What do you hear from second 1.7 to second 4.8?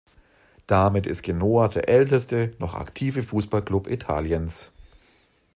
älteste, noch aktive Fußballklub Italiens.